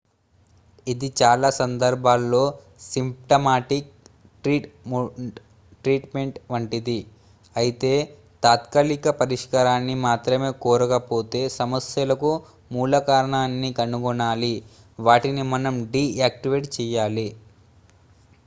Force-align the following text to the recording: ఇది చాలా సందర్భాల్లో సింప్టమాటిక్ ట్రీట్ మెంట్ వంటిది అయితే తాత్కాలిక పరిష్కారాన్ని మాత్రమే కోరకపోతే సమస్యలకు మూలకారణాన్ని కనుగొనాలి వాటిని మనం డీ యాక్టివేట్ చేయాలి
ఇది 0.87 1.07
చాలా 1.17 1.49
సందర్భాల్లో 1.57 2.39
సింప్టమాటిక్ 2.85 3.91
ట్రీట్ 5.83 6.07
మెంట్ 6.15 6.39
వంటిది 6.53 6.97
అయితే 7.55 7.91
తాత్కాలిక 8.43 9.13
పరిష్కారాన్ని 9.21 9.95
మాత్రమే 10.07 10.49
కోరకపోతే 10.65 11.43
సమస్యలకు 11.59 12.31
మూలకారణాన్ని 12.71 13.71
కనుగొనాలి 13.79 14.53
వాటిని 14.99 15.45
మనం 15.53 15.77
డీ 15.93 16.05
యాక్టివేట్ 16.21 16.69
చేయాలి 16.79 17.29